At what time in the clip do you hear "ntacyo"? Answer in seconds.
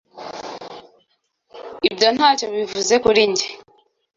2.15-2.45